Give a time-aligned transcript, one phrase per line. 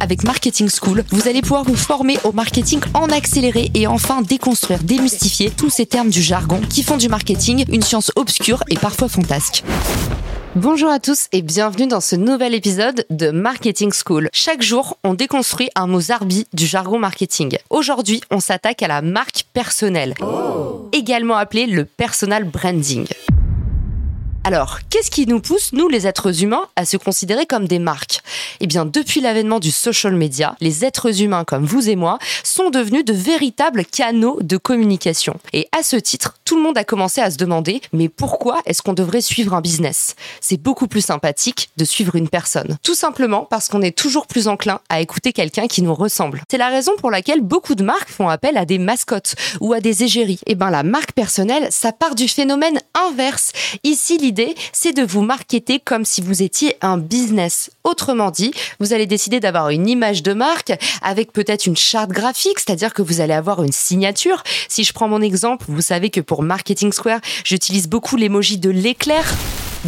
[0.00, 4.82] avec Marketing School, vous allez pouvoir vous former au marketing en accéléré et enfin déconstruire,
[4.82, 9.08] démystifier tous ces termes du jargon qui font du marketing une science obscure et parfois
[9.08, 9.64] fantasque.
[10.56, 14.28] Bonjour à tous et bienvenue dans ce nouvel épisode de Marketing School.
[14.32, 17.56] Chaque jour, on déconstruit un mot zarbi du jargon marketing.
[17.70, 20.14] Aujourd'hui, on s'attaque à la marque personnelle,
[20.92, 23.06] également appelée le personal branding.
[24.46, 28.20] Alors, qu'est-ce qui nous pousse, nous les êtres humains, à se considérer comme des marques?
[28.60, 32.70] Eh bien, depuis l'avènement du social media, les êtres humains comme vous et moi sont
[32.70, 35.36] devenus de véritables canaux de communication.
[35.52, 38.82] Et à ce titre, tout le monde a commencé à se demander, mais pourquoi est-ce
[38.82, 40.14] qu'on devrait suivre un business?
[40.40, 42.78] C'est beaucoup plus sympathique de suivre une personne.
[42.82, 46.42] Tout simplement parce qu'on est toujours plus enclin à écouter quelqu'un qui nous ressemble.
[46.50, 49.80] C'est la raison pour laquelle beaucoup de marques font appel à des mascottes ou à
[49.80, 50.40] des égéries.
[50.46, 53.52] Eh ben, la marque personnelle, ça part du phénomène inverse.
[53.82, 57.70] Ici, l'idée c'est de vous marketer comme si vous étiez un business.
[57.84, 62.58] Autrement dit, vous allez décider d'avoir une image de marque avec peut-être une charte graphique,
[62.60, 64.42] c'est-à-dire que vous allez avoir une signature.
[64.68, 68.70] Si je prends mon exemple, vous savez que pour Marketing Square, j'utilise beaucoup l'emoji de
[68.70, 69.24] l'éclair.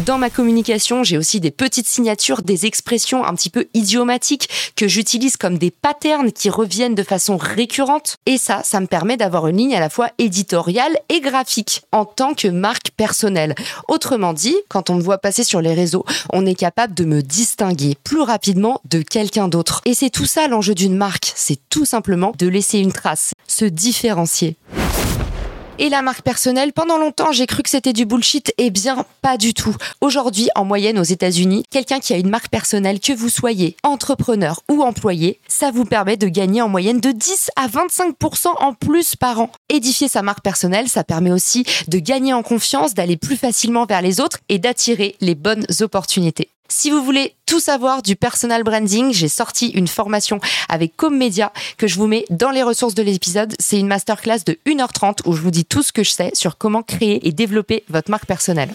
[0.05, 4.87] Dans ma communication, j'ai aussi des petites signatures, des expressions un petit peu idiomatiques que
[4.87, 8.17] j'utilise comme des patterns qui reviennent de façon récurrente.
[8.27, 12.05] Et ça, ça me permet d'avoir une ligne à la fois éditoriale et graphique en
[12.05, 13.55] tant que marque personnelle.
[13.87, 17.23] Autrement dit, quand on me voit passer sur les réseaux, on est capable de me
[17.23, 19.81] distinguer plus rapidement de quelqu'un d'autre.
[19.85, 23.65] Et c'est tout ça l'enjeu d'une marque, c'est tout simplement de laisser une trace, se
[23.65, 24.57] différencier.
[25.79, 28.51] Et la marque personnelle, pendant longtemps, j'ai cru que c'était du bullshit.
[28.57, 29.75] Eh bien, pas du tout.
[30.01, 34.59] Aujourd'hui, en moyenne aux États-Unis, quelqu'un qui a une marque personnelle, que vous soyez entrepreneur
[34.71, 39.15] ou employé, ça vous permet de gagner en moyenne de 10 à 25% en plus
[39.15, 39.51] par an.
[39.69, 44.01] Édifier sa marque personnelle, ça permet aussi de gagner en confiance, d'aller plus facilement vers
[44.01, 46.49] les autres et d'attirer les bonnes opportunités.
[46.79, 50.39] Si vous voulez tout savoir du personal branding, j'ai sorti une formation
[50.69, 53.55] avec Commedia que je vous mets dans les ressources de l'épisode.
[53.57, 56.59] C'est une masterclass de 1h30 où je vous dis tout ce que je sais sur
[56.59, 58.69] comment créer et développer votre marque personnelle.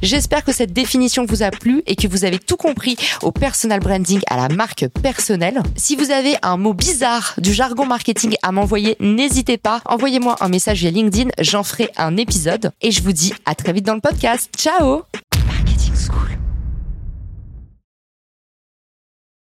[0.00, 3.80] J'espère que cette définition vous a plu et que vous avez tout compris au personal
[3.80, 5.60] branding, à la marque personnelle.
[5.74, 9.82] Si vous avez un mot bizarre du jargon marketing à m'envoyer, n'hésitez pas.
[9.86, 12.70] Envoyez-moi un message via LinkedIn, j'en ferai un épisode.
[12.80, 14.48] Et je vous dis à très vite dans le podcast.
[14.56, 15.02] Ciao